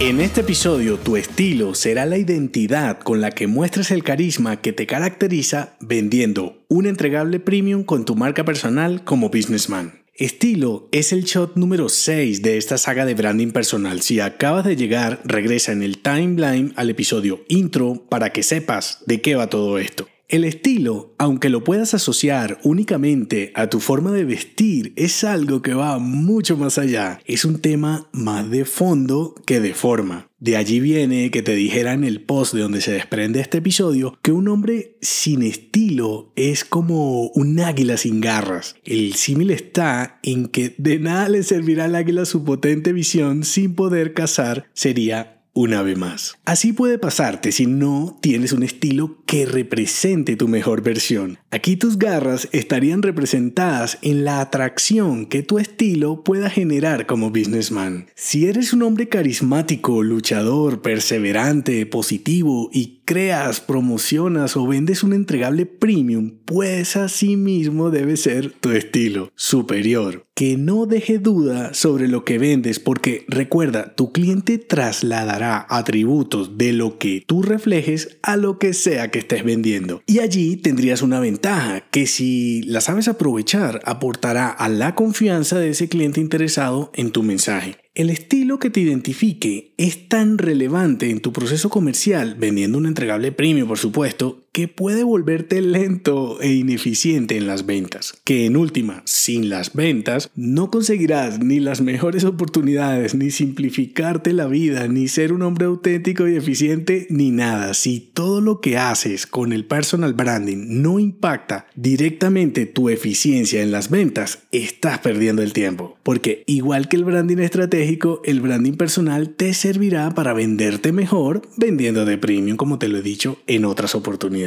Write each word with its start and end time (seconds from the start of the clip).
En 0.00 0.18
este 0.22 0.40
episodio, 0.40 0.96
tu 0.96 1.18
estilo 1.18 1.74
será 1.74 2.06
la 2.06 2.16
identidad 2.16 3.00
con 3.00 3.20
la 3.20 3.32
que 3.32 3.46
muestres 3.46 3.90
el 3.90 4.02
carisma 4.02 4.62
que 4.62 4.72
te 4.72 4.86
caracteriza 4.86 5.76
vendiendo 5.78 6.64
un 6.68 6.86
entregable 6.86 7.38
premium 7.38 7.84
con 7.84 8.06
tu 8.06 8.16
marca 8.16 8.42
personal 8.42 9.04
como 9.04 9.28
businessman. 9.28 10.00
Estilo 10.14 10.88
es 10.90 11.12
el 11.12 11.24
shot 11.24 11.54
número 11.56 11.90
6 11.90 12.40
de 12.40 12.56
esta 12.56 12.78
saga 12.78 13.04
de 13.04 13.12
branding 13.12 13.50
personal. 13.50 14.00
Si 14.00 14.20
acabas 14.20 14.64
de 14.64 14.76
llegar, 14.76 15.20
regresa 15.24 15.72
en 15.72 15.82
el 15.82 15.98
timeline 15.98 16.72
al 16.76 16.88
episodio 16.88 17.44
intro 17.48 18.06
para 18.08 18.30
que 18.30 18.42
sepas 18.42 19.02
de 19.04 19.20
qué 19.20 19.34
va 19.34 19.50
todo 19.50 19.78
esto. 19.78 20.08
El 20.30 20.44
estilo, 20.44 21.12
aunque 21.18 21.48
lo 21.48 21.64
puedas 21.64 21.92
asociar 21.92 22.60
únicamente 22.62 23.50
a 23.56 23.68
tu 23.68 23.80
forma 23.80 24.12
de 24.12 24.24
vestir, 24.24 24.92
es 24.94 25.24
algo 25.24 25.60
que 25.60 25.74
va 25.74 25.98
mucho 25.98 26.56
más 26.56 26.78
allá. 26.78 27.18
Es 27.24 27.44
un 27.44 27.58
tema 27.58 28.08
más 28.12 28.48
de 28.48 28.64
fondo 28.64 29.34
que 29.44 29.58
de 29.58 29.74
forma. 29.74 30.28
De 30.38 30.56
allí 30.56 30.78
viene 30.78 31.32
que 31.32 31.42
te 31.42 31.56
dijera 31.56 31.94
en 31.94 32.04
el 32.04 32.22
post 32.22 32.54
de 32.54 32.60
donde 32.60 32.80
se 32.80 32.92
desprende 32.92 33.40
este 33.40 33.58
episodio 33.58 34.20
que 34.22 34.30
un 34.30 34.46
hombre 34.46 34.96
sin 35.00 35.42
estilo 35.42 36.32
es 36.36 36.64
como 36.64 37.26
un 37.30 37.58
águila 37.58 37.96
sin 37.96 38.20
garras. 38.20 38.76
El 38.84 39.14
símil 39.14 39.50
está 39.50 40.20
en 40.22 40.46
que 40.46 40.76
de 40.78 41.00
nada 41.00 41.28
le 41.28 41.42
servirá 41.42 41.86
al 41.86 41.96
águila 41.96 42.24
su 42.24 42.44
potente 42.44 42.92
visión 42.92 43.42
sin 43.42 43.74
poder 43.74 44.14
cazar, 44.14 44.70
sería 44.74 45.40
una 45.52 45.82
vez 45.82 45.98
más. 45.98 46.38
Así 46.44 46.72
puede 46.72 46.98
pasarte 46.98 47.52
si 47.52 47.66
no 47.66 48.18
tienes 48.22 48.52
un 48.52 48.62
estilo 48.62 49.19
que 49.30 49.46
represente 49.46 50.34
tu 50.34 50.48
mejor 50.48 50.82
versión. 50.82 51.38
Aquí 51.52 51.76
tus 51.76 52.00
garras 52.00 52.48
estarían 52.50 53.00
representadas 53.00 53.96
en 54.02 54.24
la 54.24 54.40
atracción 54.40 55.26
que 55.26 55.44
tu 55.44 55.60
estilo 55.60 56.24
pueda 56.24 56.50
generar 56.50 57.06
como 57.06 57.30
businessman. 57.30 58.08
Si 58.16 58.46
eres 58.46 58.72
un 58.72 58.82
hombre 58.82 59.08
carismático, 59.08 60.02
luchador, 60.02 60.82
perseverante, 60.82 61.86
positivo 61.86 62.70
y 62.72 63.02
creas, 63.04 63.60
promocionas 63.60 64.56
o 64.56 64.66
vendes 64.66 65.04
un 65.04 65.12
entregable 65.12 65.66
premium, 65.66 66.38
pues 66.44 66.96
así 66.96 67.36
mismo 67.36 67.90
debe 67.90 68.16
ser 68.16 68.52
tu 68.52 68.70
estilo 68.70 69.30
superior. 69.36 70.26
Que 70.34 70.56
no 70.56 70.86
deje 70.86 71.18
duda 71.18 71.74
sobre 71.74 72.08
lo 72.08 72.24
que 72.24 72.38
vendes 72.38 72.78
porque 72.78 73.24
recuerda, 73.28 73.94
tu 73.94 74.12
cliente 74.12 74.58
trasladará 74.58 75.66
atributos 75.68 76.56
de 76.56 76.72
lo 76.72 76.98
que 76.98 77.22
tú 77.26 77.42
reflejes 77.42 78.16
a 78.22 78.36
lo 78.36 78.58
que 78.58 78.72
sea 78.72 79.10
que 79.10 79.19
estés 79.20 79.44
vendiendo. 79.44 80.02
Y 80.06 80.18
allí 80.18 80.56
tendrías 80.56 81.00
una 81.02 81.20
ventaja 81.20 81.84
que 81.90 82.06
si 82.06 82.62
la 82.62 82.80
sabes 82.80 83.08
aprovechar 83.08 83.80
aportará 83.84 84.48
a 84.48 84.68
la 84.68 84.94
confianza 84.94 85.58
de 85.58 85.70
ese 85.70 85.88
cliente 85.88 86.20
interesado 86.20 86.90
en 86.94 87.12
tu 87.12 87.22
mensaje. 87.22 87.76
El 87.94 88.10
estilo 88.10 88.58
que 88.58 88.70
te 88.70 88.80
identifique 88.80 89.74
es 89.76 90.08
tan 90.08 90.38
relevante 90.38 91.10
en 91.10 91.20
tu 91.20 91.32
proceso 91.32 91.70
comercial, 91.70 92.36
vendiendo 92.38 92.78
un 92.78 92.86
entregable 92.86 93.32
premio 93.32 93.66
por 93.66 93.78
supuesto, 93.78 94.44
que 94.52 94.66
puede 94.66 95.04
volverte 95.04 95.62
lento 95.62 96.40
e 96.40 96.52
ineficiente 96.52 97.36
en 97.36 97.46
las 97.46 97.66
ventas. 97.66 98.14
Que 98.24 98.46
en 98.46 98.56
última, 98.56 99.02
sin 99.04 99.48
las 99.48 99.74
ventas, 99.74 100.30
no 100.34 100.70
conseguirás 100.70 101.38
ni 101.38 101.60
las 101.60 101.80
mejores 101.80 102.24
oportunidades, 102.24 103.14
ni 103.14 103.30
simplificarte 103.30 104.32
la 104.32 104.46
vida, 104.46 104.88
ni 104.88 105.06
ser 105.06 105.32
un 105.32 105.42
hombre 105.42 105.66
auténtico 105.66 106.26
y 106.26 106.34
eficiente, 106.34 107.06
ni 107.10 107.30
nada. 107.30 107.74
Si 107.74 108.00
todo 108.00 108.40
lo 108.40 108.60
que 108.60 108.76
haces 108.76 109.26
con 109.26 109.52
el 109.52 109.64
personal 109.64 110.14
branding 110.14 110.82
no 110.82 110.98
impacta 110.98 111.66
directamente 111.76 112.66
tu 112.66 112.88
eficiencia 112.88 113.62
en 113.62 113.70
las 113.70 113.88
ventas, 113.88 114.40
estás 114.50 114.98
perdiendo 114.98 115.42
el 115.42 115.52
tiempo. 115.52 115.96
Porque 116.02 116.42
igual 116.46 116.88
que 116.88 116.96
el 116.96 117.04
branding 117.04 117.38
estratégico, 117.38 118.20
el 118.24 118.40
branding 118.40 118.72
personal 118.72 119.30
te 119.30 119.54
servirá 119.54 120.10
para 120.14 120.32
venderte 120.32 120.92
mejor 120.92 121.42
vendiendo 121.56 122.04
de 122.04 122.18
premium, 122.18 122.56
como 122.56 122.78
te 122.78 122.88
lo 122.88 122.98
he 122.98 123.02
dicho 123.02 123.38
en 123.46 123.64
otras 123.64 123.94
oportunidades. 123.94 124.39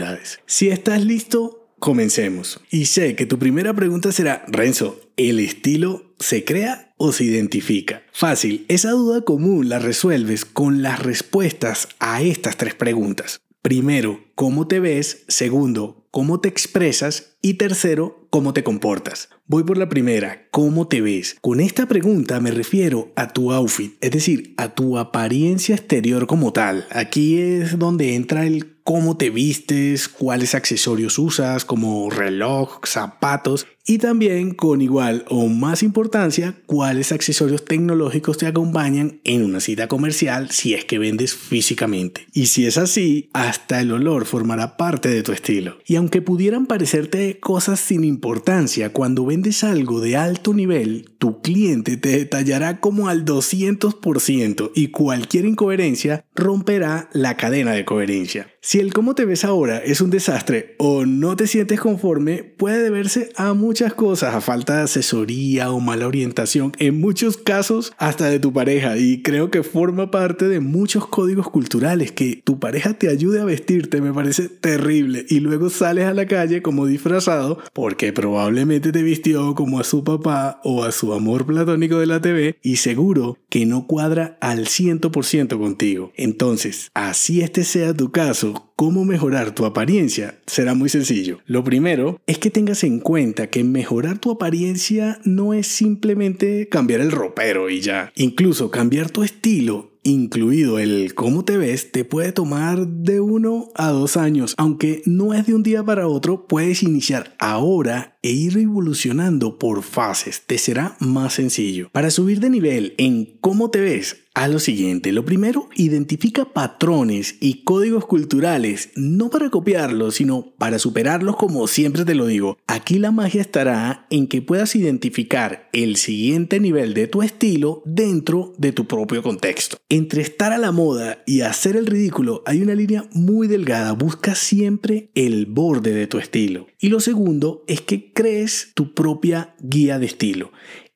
Si 0.45 0.69
estás 0.69 1.03
listo, 1.03 1.63
comencemos. 1.79 2.61
Y 2.71 2.85
sé 2.85 3.15
que 3.15 3.25
tu 3.25 3.37
primera 3.37 3.73
pregunta 3.73 4.11
será, 4.11 4.45
Renzo, 4.47 5.01
¿el 5.17 5.39
estilo 5.39 6.13
se 6.19 6.45
crea 6.45 6.93
o 6.97 7.11
se 7.11 7.25
identifica? 7.25 8.03
Fácil, 8.13 8.65
esa 8.69 8.91
duda 8.91 9.21
común 9.21 9.67
la 9.67 9.79
resuelves 9.79 10.45
con 10.45 10.81
las 10.81 11.01
respuestas 11.01 11.89
a 11.99 12.21
estas 12.21 12.57
tres 12.57 12.75
preguntas. 12.75 13.41
Primero, 13.61 14.19
¿cómo 14.35 14.67
te 14.67 14.79
ves? 14.79 15.23
Segundo, 15.29 16.05
¿cómo 16.11 16.41
te 16.41 16.49
expresas? 16.49 17.37
Y 17.41 17.53
tercero, 17.53 18.27
¿cómo 18.29 18.53
te 18.53 18.63
comportas? 18.63 19.29
Voy 19.47 19.63
por 19.63 19.77
la 19.77 19.87
primera, 19.87 20.47
¿cómo 20.51 20.87
te 20.87 20.99
ves? 20.99 21.37
Con 21.39 21.59
esta 21.59 21.85
pregunta 21.87 22.39
me 22.39 22.51
refiero 22.51 23.11
a 23.15 23.31
tu 23.31 23.51
outfit, 23.51 23.95
es 24.01 24.11
decir, 24.11 24.53
a 24.57 24.75
tu 24.75 24.97
apariencia 24.97 25.75
exterior 25.75 26.27
como 26.27 26.51
tal. 26.51 26.87
Aquí 26.91 27.39
es 27.39 27.79
donde 27.79 28.15
entra 28.15 28.45
el 28.45 28.72
cómo 28.83 29.17
te 29.17 29.29
vistes, 29.29 30.07
cuáles 30.07 30.55
accesorios 30.55 31.17
usas 31.17 31.65
como 31.65 32.09
reloj, 32.09 32.79
zapatos 32.85 33.67
y 33.85 33.97
también 33.97 34.53
con 34.53 34.81
igual 34.81 35.25
o 35.29 35.47
más 35.47 35.83
importancia 35.83 36.55
cuáles 36.65 37.11
accesorios 37.11 37.65
tecnológicos 37.65 38.37
te 38.37 38.47
acompañan 38.47 39.19
en 39.23 39.43
una 39.43 39.59
cita 39.59 39.87
comercial 39.87 40.51
si 40.51 40.73
es 40.73 40.85
que 40.85 40.99
vendes 40.99 41.33
físicamente. 41.33 42.27
Y 42.31 42.47
si 42.47 42.65
es 42.65 42.77
así, 42.77 43.29
hasta 43.33 43.81
el 43.81 43.91
olor 43.91 44.25
formará 44.25 44.77
parte 44.77 45.09
de 45.09 45.23
tu 45.23 45.33
estilo. 45.33 45.77
Y 45.85 45.97
aunque 45.97 46.21
pudieran 46.21 46.65
parecerte 46.65 47.39
cosas 47.39 47.79
sin 47.79 48.03
importancia, 48.03 48.93
cuando 48.93 49.25
vendes 49.25 49.63
algo 49.63 49.99
de 49.99 50.15
alto 50.15 50.53
nivel, 50.53 51.09
tu 51.17 51.41
cliente 51.41 51.97
te 51.97 52.09
detallará 52.09 52.79
como 52.79 53.09
al 53.09 53.25
200% 53.25 54.71
y 54.75 54.87
cualquier 54.87 55.45
incoherencia 55.45 56.25
romperá 56.35 57.09
la 57.13 57.35
cadena 57.37 57.71
de 57.71 57.85
coherencia. 57.85 58.47
Si 58.61 58.79
el 58.79 58.93
cómo 58.93 59.13
te 59.13 59.25
ves 59.25 59.43
ahora 59.43 59.79
es 59.79 59.99
un 59.99 60.09
desastre 60.09 60.75
o 60.79 61.05
no 61.05 61.35
te 61.35 61.47
sientes 61.47 61.81
conforme, 61.81 62.43
puede 62.43 62.81
deberse 62.81 63.29
a 63.35 63.53
muchas 63.53 63.72
cosas, 63.95 64.35
a 64.35 64.41
falta 64.41 64.77
de 64.77 64.83
asesoría 64.83 65.71
o 65.71 65.79
mala 65.79 66.07
orientación, 66.07 66.73
en 66.77 66.99
muchos 66.99 67.37
casos 67.37 67.93
hasta 67.97 68.29
de 68.29 68.39
tu 68.39 68.53
pareja 68.53 68.97
y 68.97 69.21
creo 69.23 69.49
que 69.49 69.63
forma 69.63 70.11
parte 70.11 70.47
de 70.47 70.59
muchos 70.59 71.07
códigos 71.07 71.49
culturales 71.49 72.11
que 72.11 72.41
tu 72.43 72.59
pareja 72.59 72.93
te 72.93 73.09
ayude 73.09 73.41
a 73.41 73.45
vestirte 73.45 73.99
me 73.99 74.13
parece 74.13 74.47
terrible 74.47 75.25
y 75.27 75.39
luego 75.39 75.69
sales 75.69 76.05
a 76.05 76.13
la 76.13 76.27
calle 76.27 76.61
como 76.61 76.85
disfrazado 76.85 77.57
porque 77.73 78.13
probablemente 78.13 78.91
te 78.91 79.01
vistió 79.01 79.55
como 79.55 79.79
a 79.79 79.83
su 79.83 80.03
papá 80.03 80.61
o 80.63 80.83
a 80.83 80.91
su 80.91 81.13
amor 81.13 81.45
platónico 81.45 81.99
de 81.99 82.05
la 82.05 82.21
TV 82.21 82.59
y 82.61 82.75
seguro 82.75 83.39
que 83.49 83.65
no 83.65 83.87
cuadra 83.87 84.37
al 84.39 84.65
100% 84.65 85.57
contigo. 85.57 86.11
Entonces, 86.15 86.91
así 86.93 87.41
este 87.41 87.63
sea 87.63 87.93
tu 87.93 88.11
caso, 88.11 88.72
cómo 88.75 89.05
mejorar 89.05 89.55
tu 89.55 89.65
apariencia 89.65 90.39
será 90.45 90.73
muy 90.73 90.89
sencillo. 90.89 91.39
Lo 91.45 91.63
primero 91.63 92.19
es 92.27 92.37
que 92.37 92.49
tengas 92.49 92.83
en 92.83 92.99
cuenta 92.99 93.47
que 93.47 93.63
mejorar 93.63 94.19
tu 94.19 94.31
apariencia 94.31 95.19
no 95.23 95.53
es 95.53 95.67
simplemente 95.67 96.69
cambiar 96.69 97.01
el 97.01 97.11
ropero 97.11 97.69
y 97.69 97.81
ya. 97.81 98.11
Incluso 98.15 98.71
cambiar 98.71 99.09
tu 99.09 99.23
estilo 99.23 99.93
incluido 100.03 100.79
el 100.79 101.13
cómo 101.15 101.45
te 101.45 101.57
ves, 101.57 101.91
te 101.91 102.05
puede 102.05 102.31
tomar 102.31 102.87
de 102.87 103.19
uno 103.21 103.69
a 103.75 103.89
dos 103.89 104.17
años. 104.17 104.53
Aunque 104.57 105.01
no 105.05 105.33
es 105.33 105.47
de 105.47 105.55
un 105.55 105.63
día 105.63 105.83
para 105.83 106.07
otro, 106.07 106.45
puedes 106.45 106.83
iniciar 106.83 107.35
ahora 107.39 108.12
e 108.23 108.31
ir 108.31 108.57
evolucionando 108.57 109.59
por 109.59 109.83
fases. 109.83 110.41
Te 110.47 110.57
será 110.57 110.95
más 110.99 111.33
sencillo. 111.33 111.89
Para 111.91 112.09
subir 112.09 112.39
de 112.39 112.49
nivel 112.49 112.95
en 112.97 113.37
cómo 113.41 113.69
te 113.69 113.81
ves, 113.81 114.23
a 114.33 114.47
lo 114.47 114.59
siguiente. 114.59 115.11
Lo 115.11 115.25
primero, 115.25 115.69
identifica 115.75 116.45
patrones 116.45 117.35
y 117.39 117.63
códigos 117.63 118.05
culturales, 118.05 118.89
no 118.95 119.29
para 119.29 119.49
copiarlos, 119.49 120.15
sino 120.15 120.53
para 120.57 120.79
superarlos 120.79 121.35
como 121.35 121.67
siempre 121.67 122.05
te 122.05 122.15
lo 122.15 122.25
digo. 122.25 122.57
Aquí 122.67 122.97
la 122.97 123.11
magia 123.11 123.41
estará 123.41 124.07
en 124.09 124.27
que 124.27 124.41
puedas 124.41 124.75
identificar 124.75 125.69
el 125.71 125.97
siguiente 125.97 126.59
nivel 126.59 126.93
de 126.93 127.07
tu 127.07 127.21
estilo 127.21 127.83
dentro 127.85 128.53
de 128.57 128.71
tu 128.71 128.87
propio 128.87 129.21
contexto. 129.21 129.77
Entre 129.89 130.21
estar 130.21 130.51
a 130.51 130.57
la 130.57 130.71
moda 130.71 131.21
y 131.27 131.41
hacer 131.41 131.75
el 131.75 131.85
ridículo 131.85 132.41
hay 132.45 132.61
una 132.61 132.75
línea 132.75 133.07
muy 133.11 133.47
delgada. 133.47 133.91
Busca 133.91 134.33
siempre 134.33 135.11
el 135.13 135.45
borde 135.45 135.93
de 135.93 136.07
tu 136.07 136.17
estilo. 136.17 136.67
Y 136.79 136.89
lo 136.89 136.99
segundo 136.99 137.63
es 137.67 137.81
que 137.81 138.12
crees 138.13 138.71
tu 138.73 138.93
propia 138.93 139.55
guía 139.59 139.99
de 139.99 140.05
estilo. 140.05 140.51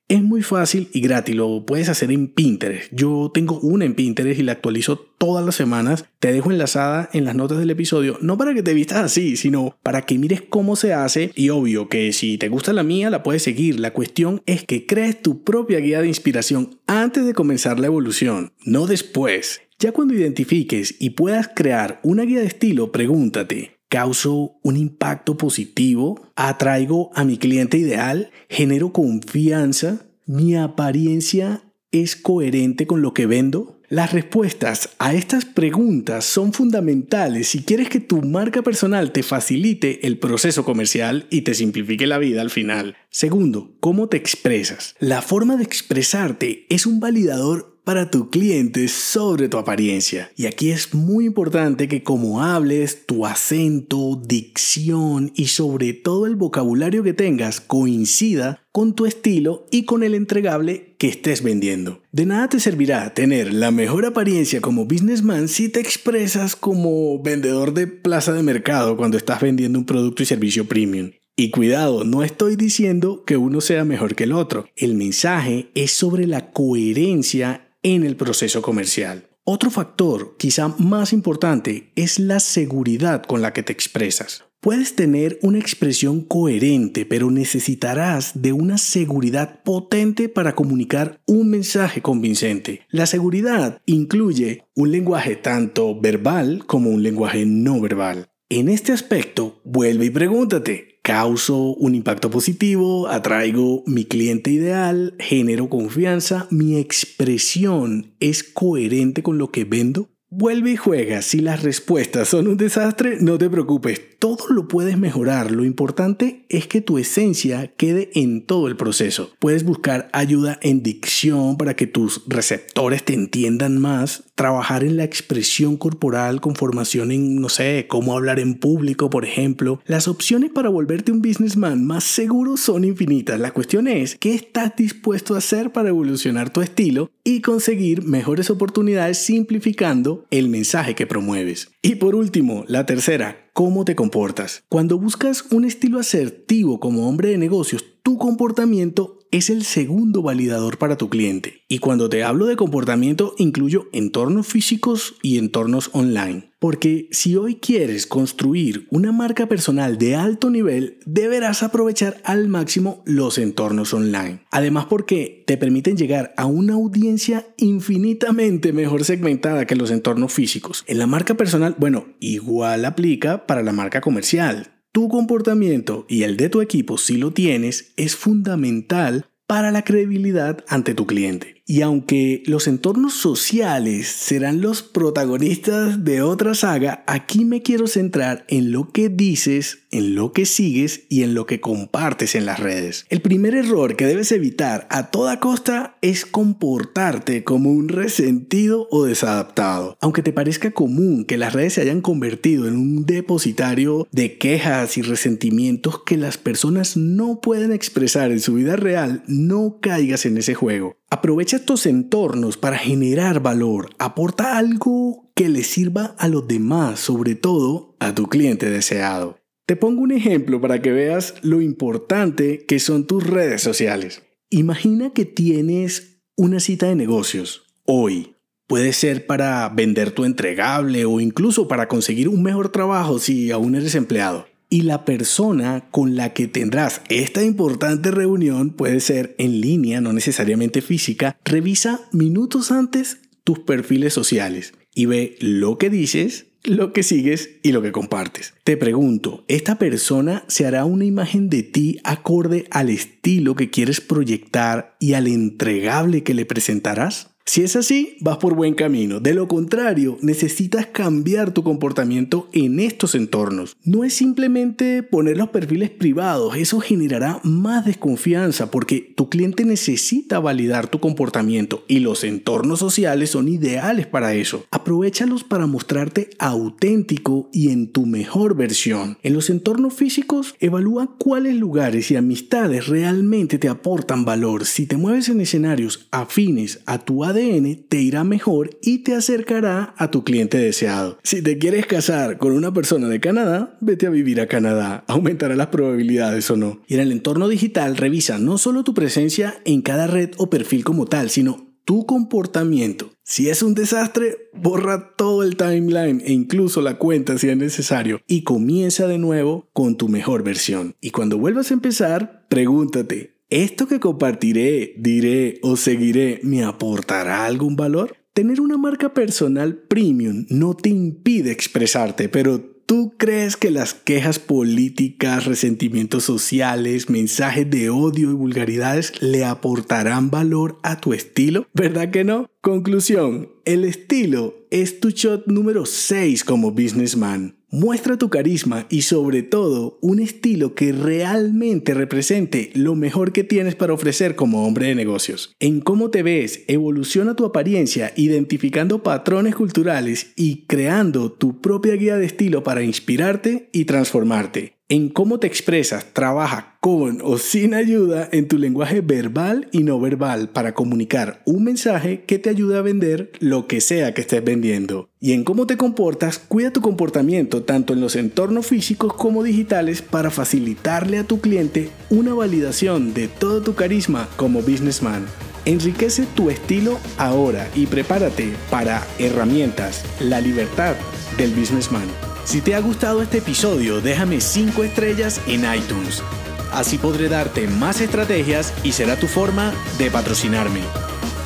Es 0.09 0.23
muy 0.23 0.41
fácil 0.41 0.87
y 0.93 1.01
gratis, 1.01 1.35
lo 1.35 1.65
puedes 1.65 1.89
hacer 1.89 2.13
en 2.13 2.29
Pinterest. 2.29 2.89
Yo 2.93 3.29
tengo 3.33 3.59
una 3.59 3.83
en 3.83 3.93
Pinterest 3.93 4.39
y 4.39 4.43
la 4.43 4.53
actualizo 4.53 4.97
todas 4.97 5.45
las 5.45 5.55
semanas. 5.55 6.05
Te 6.19 6.31
dejo 6.31 6.49
enlazada 6.49 7.09
en 7.11 7.25
las 7.25 7.35
notas 7.35 7.57
del 7.57 7.71
episodio, 7.71 8.17
no 8.21 8.37
para 8.37 8.53
que 8.53 8.63
te 8.63 8.73
vistas 8.73 8.99
así, 8.99 9.35
sino 9.35 9.75
para 9.83 10.03
que 10.03 10.17
mires 10.17 10.41
cómo 10.47 10.77
se 10.77 10.93
hace 10.93 11.31
y 11.35 11.49
obvio 11.49 11.89
que 11.89 12.13
si 12.13 12.37
te 12.37 12.47
gusta 12.47 12.71
la 12.71 12.83
mía 12.83 13.09
la 13.09 13.21
puedes 13.21 13.43
seguir. 13.43 13.81
La 13.81 13.91
cuestión 13.91 14.41
es 14.45 14.63
que 14.63 14.85
crees 14.85 15.21
tu 15.21 15.43
propia 15.43 15.79
guía 15.79 16.01
de 16.01 16.07
inspiración 16.07 16.79
antes 16.87 17.25
de 17.25 17.33
comenzar 17.33 17.77
la 17.77 17.87
evolución, 17.87 18.53
no 18.63 18.87
después. 18.87 19.59
Ya 19.77 19.91
cuando 19.91 20.13
identifiques 20.13 20.95
y 20.99 21.11
puedas 21.11 21.49
crear 21.53 21.99
una 22.01 22.23
guía 22.23 22.39
de 22.39 22.47
estilo, 22.47 22.93
pregúntate, 22.93 23.76
causo 23.89 24.59
un 24.63 24.77
impacto 24.77 25.37
positivo, 25.37 26.21
atraigo 26.35 27.09
a 27.15 27.23
mi 27.23 27.37
cliente 27.37 27.77
ideal, 27.77 28.31
genero 28.49 28.91
confianza, 28.91 30.07
mi 30.25 30.55
apariencia 30.55 31.63
es 31.91 32.15
coherente 32.15 32.85
con 32.85 33.01
lo 33.01 33.13
que 33.13 33.25
vendo. 33.25 33.79
Las 33.89 34.11
respuestas 34.11 34.89
a 34.99 35.13
estas 35.13 35.45
preguntas 35.45 36.25
son 36.25 36.51
fundamentales 36.51 37.47
si 37.47 37.63
quieres 37.63 37.87
que 37.87 38.01
tu 38.01 38.21
marca 38.21 38.61
personal 38.61 39.13
te 39.13 39.23
facilite 39.23 40.05
el 40.05 40.19
proceso 40.19 40.65
comercial 40.65 41.25
y 41.29 41.43
te 41.43 41.53
simplifique 41.53 42.05
la 42.05 42.17
vida 42.17 42.41
al 42.41 42.49
final. 42.49 42.97
Segundo, 43.09 43.77
¿cómo 43.79 44.09
te 44.09 44.17
expresas? 44.17 44.95
La 44.99 45.21
forma 45.21 45.55
de 45.55 45.63
expresarte 45.63 46.65
es 46.69 46.85
un 46.85 46.99
validador 46.99 47.76
para 47.87 48.11
tu 48.11 48.29
cliente 48.29 48.89
sobre 48.89 49.47
tu 49.47 49.57
apariencia. 49.57 50.29
Y 50.35 50.45
aquí 50.45 50.71
es 50.71 50.93
muy 50.93 51.25
importante 51.25 51.87
que 51.87 52.03
como 52.03 52.43
hables, 52.43 53.05
tu 53.05 53.25
acento, 53.25 54.21
dicción 54.21 55.31
y 55.35 55.45
sobre 55.45 55.93
todo 55.93 56.25
el 56.25 56.35
vocabulario 56.35 57.01
que 57.01 57.13
tengas 57.13 57.61
coincida 57.61 58.61
con 58.73 58.93
tu 58.93 59.05
estilo 59.05 59.67
y 59.71 59.85
con 59.85 60.03
el 60.03 60.15
entregable 60.15 60.97
que 60.97 61.07
estés 61.07 61.41
vendiendo. 61.41 62.01
De 62.11 62.25
nada 62.25 62.49
te 62.49 62.59
servirá 62.59 63.13
tener 63.13 63.53
la 63.53 63.71
mejor 63.71 64.05
apariencia 64.05 64.59
como 64.59 64.83
businessman 64.83 65.47
si 65.47 65.69
te 65.69 65.79
expresas 65.79 66.57
como 66.57 67.23
vendedor 67.23 67.73
de 67.73 67.87
plaza 67.87 68.33
de 68.33 68.43
mercado 68.43 68.97
cuando 68.97 69.15
estás 69.15 69.39
vendiendo 69.39 69.79
un 69.79 69.85
producto 69.85 70.23
y 70.23 70.25
servicio 70.25 70.67
premium. 70.67 71.11
Y 71.39 71.51
cuidado, 71.51 72.03
no 72.03 72.23
estoy 72.23 72.55
diciendo 72.55 73.23
que 73.23 73.37
uno 73.37 73.61
sea 73.61 73.85
mejor 73.85 74.15
que 74.15 74.23
el 74.23 74.33
otro. 74.33 74.65
El 74.75 74.95
mensaje 74.95 75.69
es 75.75 75.91
sobre 75.91 76.25
la 76.25 76.51
coherencia 76.51 77.66
en 77.83 78.03
el 78.03 78.15
proceso 78.15 78.61
comercial. 78.61 79.27
Otro 79.43 79.71
factor, 79.71 80.35
quizá 80.37 80.67
más 80.77 81.13
importante, 81.13 81.91
es 81.95 82.19
la 82.19 82.41
seguridad 82.41 83.23
con 83.23 83.41
la 83.41 83.53
que 83.53 83.63
te 83.63 83.71
expresas. 83.71 84.43
Puedes 84.59 84.95
tener 84.95 85.39
una 85.43 85.59
expresión 85.59 86.21
coherente, 86.21 87.05
pero 87.05 87.31
necesitarás 87.31 88.41
de 88.41 88.51
una 88.51 88.77
seguridad 88.77 89.63
potente 89.63 90.27
para 90.29 90.55
comunicar 90.55 91.21
un 91.27 91.49
mensaje 91.49 92.01
convincente. 92.01 92.81
La 92.89 93.05
seguridad 93.05 93.81
incluye 93.85 94.65
un 94.75 94.91
lenguaje 94.91 95.35
tanto 95.35 95.97
verbal 95.97 96.65
como 96.65 96.89
un 96.89 97.03
lenguaje 97.03 97.45
no 97.45 97.79
verbal. 97.79 98.29
En 98.49 98.67
este 98.67 98.93
aspecto, 98.93 99.61
vuelve 99.63 100.05
y 100.05 100.09
pregúntate, 100.09 100.96
causo 101.07 101.73
un 101.75 101.95
impacto 101.95 102.29
positivo, 102.29 103.07
atraigo 103.07 103.81
mi 103.85 104.03
cliente 104.03 104.51
ideal, 104.51 105.15
genero 105.19 105.69
confianza, 105.69 106.47
mi 106.51 106.77
expresión 106.77 108.13
es 108.19 108.43
coherente 108.43 109.23
con 109.23 109.37
lo 109.37 109.49
que 109.49 109.63
vendo. 109.63 110.09
Vuelve 110.29 110.71
y 110.71 110.75
juega. 110.75 111.21
Si 111.21 111.39
las 111.39 111.63
respuestas 111.63 112.27
son 112.27 112.49
un 112.49 112.57
desastre, 112.57 113.17
no 113.21 113.37
te 113.37 113.49
preocupes. 113.49 114.01
Todo 114.19 114.49
lo 114.49 114.67
puedes 114.67 114.97
mejorar. 114.97 115.51
Lo 115.51 115.63
importante 115.63 116.45
es 116.49 116.67
que 116.67 116.81
tu 116.81 116.97
esencia 116.97 117.71
quede 117.77 118.09
en 118.13 118.45
todo 118.45 118.67
el 118.67 118.75
proceso. 118.75 119.31
Puedes 119.39 119.63
buscar 119.63 120.09
ayuda 120.11 120.59
en 120.61 120.83
dicción 120.83 121.55
para 121.55 121.77
que 121.77 121.87
tus 121.87 122.23
receptores 122.27 123.05
te 123.05 123.13
entiendan 123.13 123.79
más. 123.79 124.25
Trabajar 124.35 124.83
en 124.83 124.97
la 124.97 125.05
expresión 125.05 125.77
corporal 125.77 126.41
con 126.41 126.55
formación 126.55 127.13
en, 127.13 127.39
no 127.39 127.47
sé, 127.47 127.85
cómo 127.87 128.13
hablar 128.13 128.39
en 128.39 128.55
público, 128.55 129.09
por 129.09 129.23
ejemplo. 129.23 129.79
Las 129.85 130.09
opciones 130.09 130.51
para 130.51 130.67
volverte 130.67 131.13
un 131.13 131.21
businessman 131.21 131.85
más 131.85 132.03
seguro 132.03 132.57
son 132.57 132.83
infinitas. 132.83 133.39
La 133.39 133.51
cuestión 133.51 133.87
es, 133.87 134.17
¿qué 134.17 134.33
estás 134.33 134.75
dispuesto 134.75 135.35
a 135.35 135.37
hacer 135.37 135.71
para 135.71 135.89
evolucionar 135.89 136.51
tu 136.51 136.61
estilo 136.61 137.09
y 137.23 137.41
conseguir 137.41 138.03
mejores 138.03 138.49
oportunidades 138.49 139.17
simplificando 139.17 140.16
el 140.31 140.49
mensaje 140.49 140.95
que 140.95 141.07
promueves. 141.07 141.71
Y 141.81 141.95
por 141.95 142.15
último, 142.15 142.63
la 142.67 142.85
tercera, 142.85 143.49
cómo 143.53 143.85
te 143.85 143.95
comportas. 143.95 144.63
Cuando 144.69 144.97
buscas 144.97 145.43
un 145.51 145.65
estilo 145.65 145.99
asertivo 145.99 146.79
como 146.79 147.07
hombre 147.07 147.29
de 147.29 147.37
negocios, 147.37 147.85
tu 148.03 148.17
comportamiento 148.17 149.16
es 149.31 149.49
el 149.49 149.63
segundo 149.63 150.21
validador 150.21 150.77
para 150.77 150.97
tu 150.97 151.09
cliente. 151.09 151.63
Y 151.67 151.79
cuando 151.79 152.09
te 152.09 152.23
hablo 152.23 152.45
de 152.45 152.55
comportamiento, 152.55 153.33
incluyo 153.37 153.87
entornos 153.91 154.47
físicos 154.47 155.15
y 155.21 155.37
entornos 155.37 155.89
online. 155.93 156.51
Porque 156.59 157.07
si 157.11 157.35
hoy 157.35 157.55
quieres 157.55 158.07
construir 158.07 158.87
una 158.89 159.11
marca 159.11 159.47
personal 159.47 159.97
de 159.97 160.15
alto 160.15 160.49
nivel, 160.49 160.97
deberás 161.05 161.61
aprovechar 161.61 162.19
al 162.23 162.47
máximo 162.47 163.03
los 163.05 163.37
entornos 163.37 163.93
online. 163.93 164.41
Además 164.49 164.85
porque 164.85 165.43
te 165.45 165.57
permiten 165.57 165.97
llegar 165.97 166.33
a 166.35 166.45
una 166.47 166.73
audiencia 166.73 167.45
infinitamente 167.57 168.73
mejor 168.73 169.03
segmentada 169.03 169.65
que 169.65 169.75
los 169.75 169.91
entornos 169.91 170.33
físicos. 170.33 170.83
En 170.87 170.97
la 170.97 171.07
marca 171.07 171.35
personal, 171.35 171.75
bueno, 171.77 172.07
igual 172.19 172.85
aplica 172.85 173.45
para 173.45 173.61
la 173.61 173.71
marca 173.71 174.01
comercial. 174.01 174.76
Tu 174.97 175.09
comportamiento 175.09 176.07
y 176.09 176.23
el 176.23 176.37
de 176.37 176.49
tu 176.49 176.59
equipo, 176.59 176.97
si 176.97 177.17
lo 177.17 177.29
tienes, 177.29 177.93
es 177.97 178.15
fundamental 178.15 179.27
para 179.45 179.69
la 179.69 179.83
credibilidad 179.83 180.65
ante 180.67 180.95
tu 180.95 181.05
cliente. 181.05 181.56
Y 181.69 181.81
aunque 181.81 182.43
los 182.45 182.65
entornos 182.65 183.13
sociales 183.13 184.07
serán 184.07 184.61
los 184.61 184.83
protagonistas 184.83 186.05
de 186.05 186.21
otra 186.21 186.55
saga, 186.55 187.03
aquí 187.07 187.43
me 187.43 187.61
quiero 187.61 187.87
centrar 187.87 188.45
en 188.47 188.71
lo 188.71 188.89
que 188.93 189.09
dices, 189.09 189.79
en 189.91 190.15
lo 190.15 190.31
que 190.31 190.45
sigues 190.45 191.03
y 191.09 191.23
en 191.23 191.33
lo 191.33 191.45
que 191.45 191.59
compartes 191.59 192.35
en 192.35 192.45
las 192.45 192.61
redes. 192.61 193.05
El 193.09 193.21
primer 193.21 193.53
error 193.53 193.97
que 193.97 194.05
debes 194.05 194.31
evitar 194.31 194.87
a 194.89 195.11
toda 195.11 195.41
costa 195.41 195.97
es 196.01 196.25
comportarte 196.25 197.43
como 197.43 197.69
un 197.69 197.89
resentido 197.89 198.87
o 198.89 199.03
desadaptado. 199.03 199.97
Aunque 199.99 200.23
te 200.23 200.31
parezca 200.31 200.71
común 200.71 201.25
que 201.25 201.37
las 201.37 201.51
redes 201.51 201.73
se 201.73 201.81
hayan 201.81 201.99
convertido 201.99 202.69
en 202.69 202.77
un 202.77 203.05
depositario 203.05 204.07
de 204.13 204.37
quejas 204.37 204.97
y 204.97 205.01
resentimientos 205.01 206.01
que 206.05 206.15
las 206.15 206.37
personas 206.37 206.95
no 206.95 207.41
pueden 207.41 207.73
expresar 207.73 208.31
en 208.31 208.39
su 208.39 208.53
vida 208.53 208.77
real, 208.77 209.23
no 209.27 209.79
caigas 209.81 210.25
en 210.25 210.37
ese 210.37 210.53
juego. 210.53 210.95
Aprovecha 211.09 211.55
estos 211.55 211.85
entornos 211.85 212.57
para 212.57 212.77
generar 212.77 213.41
valor. 213.41 213.91
Aporta 213.97 214.57
algo 214.57 215.31
que 215.35 215.47
le 215.47 215.63
sirva 215.63 216.15
a 216.17 216.27
los 216.27 216.47
demás, 216.49 216.99
sobre 216.99 217.35
todo 217.35 217.95
a 217.99 218.13
tu 218.13 218.27
cliente 218.27 218.69
deseado. 218.69 219.39
Te 219.65 219.77
pongo 219.77 220.01
un 220.01 220.11
ejemplo 220.11 220.59
para 220.59 220.81
que 220.81 220.91
veas 220.91 221.35
lo 221.43 221.61
importante 221.61 222.65
que 222.65 222.79
son 222.79 223.07
tus 223.07 223.25
redes 223.25 223.61
sociales. 223.61 224.23
Imagina 224.49 225.11
que 225.11 225.23
tienes 225.23 226.21
una 226.35 226.59
cita 226.59 226.87
de 226.87 226.95
negocios 226.95 227.63
hoy. 227.85 228.35
Puede 228.67 228.91
ser 228.91 229.25
para 229.25 229.69
vender 229.69 230.11
tu 230.11 230.25
entregable 230.25 231.05
o 231.05 231.21
incluso 231.21 231.69
para 231.69 231.87
conseguir 231.87 232.27
un 232.27 232.43
mejor 232.43 232.69
trabajo 232.69 233.19
si 233.19 233.51
aún 233.51 233.75
eres 233.75 233.95
empleado 233.95 234.45
y 234.69 234.81
la 234.81 235.05
persona 235.05 235.87
con 235.91 236.15
la 236.15 236.33
que 236.33 236.47
tendrás 236.47 237.01
esta 237.09 237.43
importante 237.43 238.11
reunión 238.11 238.71
puede 238.71 238.99
ser 238.99 239.35
en 239.37 239.61
línea, 239.61 240.01
no 240.01 240.13
necesariamente 240.13 240.81
física, 240.81 241.37
revisa 241.45 242.01
minutos 242.11 242.71
antes 242.71 243.19
tus 243.43 243.59
perfiles 243.59 244.13
sociales 244.13 244.73
y 244.93 245.05
ve 245.05 245.37
lo 245.39 245.77
que 245.77 245.89
dices, 245.89 246.47
lo 246.63 246.91
que 246.91 247.03
sigues 247.03 247.51
y 247.63 247.71
lo 247.71 247.81
que 247.81 247.91
compartes. 247.91 248.53
Te 248.63 248.75
pregunto, 248.77 249.45
¿esta 249.47 249.77
persona 249.77 250.43
se 250.47 250.65
hará 250.65 250.85
una 250.85 251.05
imagen 251.05 251.49
de 251.49 251.63
ti 251.63 251.99
acorde 252.03 252.65
al 252.71 252.89
estilo 252.89 253.55
que 253.55 253.69
quieres 253.69 254.01
proyectar 254.01 254.97
y 254.99 255.13
al 255.13 255.27
entregable 255.27 256.23
que 256.23 256.33
le 256.33 256.45
presentarás? 256.45 257.36
Si 257.47 257.63
es 257.63 257.77
así, 257.77 258.17
vas 258.19 258.37
por 258.37 258.55
buen 258.55 258.73
camino. 258.73 259.21
De 259.21 259.33
lo 259.33 259.47
contrario, 259.47 260.17
necesitas 260.21 260.85
cambiar 260.85 261.53
tu 261.53 261.63
comportamiento 261.63 262.49
en 262.51 262.81
estos 262.81 263.15
entornos. 263.15 263.77
No 263.85 264.03
es 264.03 264.13
simplemente 264.13 265.01
poner 265.01 265.37
los 265.37 265.49
perfiles 265.49 265.89
privados, 265.89 266.57
eso 266.57 266.81
generará 266.81 267.39
más 267.43 267.85
desconfianza 267.85 268.69
porque 268.69 269.13
tu 269.15 269.29
cliente 269.29 269.63
necesita 269.63 270.39
validar 270.39 270.89
tu 270.89 270.99
comportamiento 270.99 271.85
y 271.87 271.99
los 271.99 272.25
entornos 272.25 272.79
sociales 272.79 273.29
son 273.29 273.47
ideales 273.47 274.07
para 274.07 274.33
eso. 274.33 274.65
Aprovechalos 274.69 275.45
para 275.45 275.67
mostrarte 275.67 276.31
auténtico 276.39 277.49
y 277.53 277.69
en 277.69 277.93
tu 277.93 278.05
mejor 278.05 278.57
versión. 278.57 279.19
En 279.23 279.33
los 279.33 279.49
entornos 279.49 279.93
físicos, 279.93 280.53
evalúa 280.59 281.15
cuáles 281.17 281.55
lugares 281.55 282.11
y 282.11 282.17
amistades 282.17 282.87
realmente 282.87 283.57
te 283.57 283.69
aportan 283.69 284.25
valor. 284.25 284.65
Si 284.65 284.85
te 284.85 284.97
mueves 284.97 285.29
en 285.29 285.39
escenarios 285.39 286.09
afines 286.11 286.81
a 286.85 286.99
tu 286.99 287.23
ADN, 287.23 287.36
ADN 287.37 287.85
te 287.87 288.01
irá 288.01 288.23
mejor 288.23 288.71
y 288.81 288.99
te 288.99 289.13
acercará 289.13 289.93
a 289.97 290.11
tu 290.11 290.23
cliente 290.23 290.57
deseado. 290.57 291.17
Si 291.23 291.41
te 291.41 291.57
quieres 291.57 291.85
casar 291.85 292.37
con 292.37 292.51
una 292.51 292.73
persona 292.73 293.07
de 293.07 293.19
Canadá, 293.19 293.77
vete 293.79 294.07
a 294.07 294.11
vivir 294.11 294.41
a 294.41 294.47
Canadá. 294.47 295.03
Aumentará 295.07 295.55
las 295.55 295.67
probabilidades 295.67 296.49
o 296.49 296.57
no. 296.57 296.81
Y 296.87 296.95
en 296.95 297.01
el 297.01 297.11
entorno 297.11 297.47
digital 297.47 297.97
revisa 297.97 298.39
no 298.39 298.57
solo 298.57 298.83
tu 298.83 298.93
presencia 298.93 299.61
en 299.65 299.81
cada 299.81 300.07
red 300.07 300.31
o 300.37 300.49
perfil 300.49 300.83
como 300.83 301.05
tal, 301.05 301.29
sino 301.29 301.67
tu 301.87 302.05
comportamiento. 302.05 303.11
Si 303.23 303.49
es 303.49 303.63
un 303.63 303.73
desastre, 303.73 304.49
borra 304.53 305.13
todo 305.15 305.41
el 305.41 305.55
timeline 305.55 306.21
e 306.25 306.33
incluso 306.33 306.81
la 306.81 306.97
cuenta 306.97 307.37
si 307.37 307.47
es 307.47 307.55
necesario 307.55 308.19
y 308.27 308.43
comienza 308.43 309.07
de 309.07 309.17
nuevo 309.17 309.69
con 309.71 309.95
tu 309.95 310.09
mejor 310.09 310.43
versión. 310.43 310.95
Y 310.99 311.11
cuando 311.11 311.37
vuelvas 311.37 311.71
a 311.71 311.75
empezar, 311.75 312.45
pregúntate, 312.49 313.36
¿esto 313.49 313.87
que 313.87 313.99
compartiré, 313.99 314.93
diré 314.97 315.59
o 315.61 315.77
seguiré 315.77 316.39
me 316.43 316.63
aportará 316.63 317.45
algún 317.45 317.75
valor? 317.75 318.15
Tener 318.33 318.61
una 318.61 318.77
marca 318.77 319.13
personal 319.13 319.75
premium 319.75 320.45
no 320.49 320.75
te 320.75 320.89
impide 320.89 321.51
expresarte, 321.51 322.29
pero 322.29 322.77
¿Tú 322.87 323.15
crees 323.17 323.57
que 323.57 323.69
las 323.69 323.93
quejas 323.93 324.39
políticas, 324.39 325.43
resentimientos 325.43 326.23
sociales, 326.23 327.09
mensajes 327.09 327.69
de 327.69 327.89
odio 327.89 328.31
y 328.31 328.33
vulgaridades 328.33 329.21
le 329.21 329.43
aportarán 329.43 330.29
valor 330.29 330.79
a 330.83 331.01
tu 331.01 331.11
estilo? 331.11 331.67
¿Verdad 331.73 332.11
que 332.11 332.23
no? 332.23 332.49
Conclusión, 332.61 333.49
el 333.65 333.83
estilo 333.83 334.55
es 334.71 335.01
tu 335.01 335.09
shot 335.09 335.47
número 335.47 335.85
6 335.85 336.45
como 336.45 336.71
businessman. 336.71 337.56
Muestra 337.79 338.17
tu 338.17 338.31
carisma 338.31 338.87
y 338.89 339.03
sobre 339.03 339.43
todo 339.43 339.99
un 340.01 340.19
estilo 340.19 340.73
que 340.73 340.91
realmente 340.91 341.93
represente 341.93 342.71
lo 342.73 342.95
mejor 342.95 343.33
que 343.33 343.43
tienes 343.43 343.75
para 343.75 343.93
ofrecer 343.93 344.35
como 344.35 344.65
hombre 344.65 344.87
de 344.87 344.95
negocios. 344.95 345.55
En 345.59 345.81
cómo 345.81 346.09
te 346.09 346.23
ves, 346.23 346.63
evoluciona 346.67 347.35
tu 347.35 347.45
apariencia 347.45 348.13
identificando 348.15 349.03
patrones 349.03 349.53
culturales 349.53 350.33
y 350.35 350.65
creando 350.65 351.31
tu 351.31 351.61
propia 351.61 351.93
guía 351.93 352.17
de 352.17 352.25
estilo 352.25 352.63
para 352.63 352.81
inspirarte 352.81 353.69
y 353.71 353.85
transformarte 353.85 354.76
en 354.89 355.09
cómo 355.09 355.39
te 355.39 355.47
expresas, 355.47 356.05
trabaja 356.13 356.77
con 356.79 357.19
o 357.21 357.37
sin 357.37 357.73
ayuda 357.73 358.29
en 358.31 358.47
tu 358.47 358.57
lenguaje 358.57 359.01
verbal 359.01 359.67
y 359.73 359.83
no 359.83 359.99
verbal 359.99 360.49
para 360.49 360.73
comunicar 360.73 361.41
un 361.45 361.65
mensaje 361.65 362.23
que 362.25 362.39
te 362.39 362.49
ayude 362.49 362.77
a 362.77 362.81
vender 362.81 363.31
lo 363.39 363.67
que 363.67 363.81
sea 363.81 364.13
que 364.13 364.21
estés 364.21 364.43
vendiendo. 364.43 365.09
Y 365.19 365.33
en 365.33 365.43
cómo 365.43 365.67
te 365.67 365.75
comportas, 365.75 366.39
cuida 366.39 366.71
tu 366.71 366.79
comportamiento 366.79 367.63
tanto 367.63 367.91
en 367.91 367.99
los 367.99 368.15
entornos 368.15 368.67
físicos 368.67 369.13
como 369.13 369.43
digitales 369.43 370.01
para 370.01 370.31
facilitarle 370.31 371.17
a 371.17 371.25
tu 371.25 371.41
cliente 371.41 371.89
una 372.09 372.33
validación 372.33 373.13
de 373.13 373.27
todo 373.27 373.61
tu 373.61 373.75
carisma 373.75 374.29
como 374.37 374.61
businessman. 374.61 375.25
Enriquece 375.65 376.25
tu 376.33 376.49
estilo 376.49 376.97
ahora 377.17 377.67
y 377.75 377.87
prepárate 377.87 378.53
para 378.69 379.05
herramientas, 379.19 380.05
la 380.21 380.39
libertad 380.39 380.95
del 381.37 381.51
businessman. 381.51 382.07
Si 382.47 382.61
te 382.61 382.75
ha 382.75 382.79
gustado 382.79 383.21
este 383.21 383.39
episodio, 383.39 383.99
déjame 383.99 384.39
5 384.39 384.85
estrellas 384.85 385.41
en 385.47 385.65
iTunes. 385.69 386.23
Así 386.71 386.97
podré 386.97 387.27
darte 387.27 387.67
más 387.67 387.99
estrategias 387.99 388.73
y 388.85 388.93
será 388.93 389.17
tu 389.17 389.27
forma 389.27 389.73
de 389.97 390.09
patrocinarme. 390.09 390.79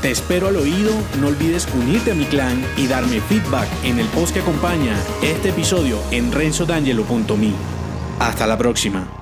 Te 0.04 0.12
espero 0.12 0.48
al 0.50 0.58
oído, 0.58 0.94
no 1.20 1.30
olvides 1.30 1.68
unirte 1.74 2.12
a 2.12 2.14
mi 2.14 2.26
clan 2.26 2.64
y 2.78 2.86
darme 2.86 3.20
feedback 3.20 3.68
en 3.84 3.98
el 3.98 4.06
post 4.10 4.36
que 4.36 4.42
acompaña 4.42 4.96
este 5.24 5.50
episodio 5.50 5.98
en 6.12 6.32
renzodangelo.me. 6.32 7.52
Hasta 8.20 8.46
la 8.46 8.60
próxima. 8.60 9.21